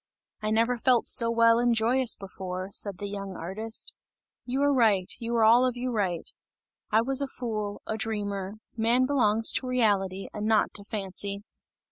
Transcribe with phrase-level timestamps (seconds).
[0.41, 3.93] "I never felt so well and joyous before!" said the young artist.
[4.45, 6.27] "You are right, you are all of you right.
[6.89, 11.43] I was a fool, a dreamer; man belongs to reality and not to fancy!"